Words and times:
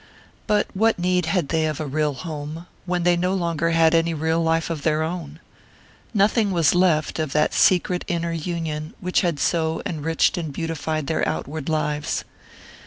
But 0.47 0.65
what 0.73 0.97
need 0.97 1.27
had 1.27 1.49
they 1.49 1.67
of 1.67 1.79
a 1.79 1.85
real 1.85 2.15
home, 2.15 2.65
when 2.87 3.03
they 3.03 3.15
no 3.15 3.35
longer 3.35 3.69
had 3.69 3.93
any 3.93 4.15
real 4.15 4.41
life 4.41 4.71
of 4.71 4.81
their 4.81 5.03
own? 5.03 5.39
Nothing 6.11 6.49
was 6.49 6.73
left 6.73 7.19
of 7.19 7.33
that 7.33 7.53
secret 7.53 8.03
inner 8.07 8.31
union 8.33 8.95
which 8.99 9.21
had 9.21 9.39
so 9.39 9.79
enriched 9.85 10.39
and 10.39 10.51
beautified 10.51 11.05
their 11.05 11.29
outward 11.29 11.69
lives. 11.69 12.25